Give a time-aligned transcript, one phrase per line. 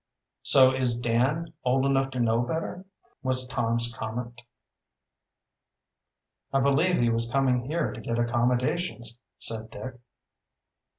[0.41, 2.85] "So is Dan old enough to know better,"
[3.21, 4.41] was Tom's comment.
[6.51, 9.99] "I believe he was coming here to get accommodations," said Dick.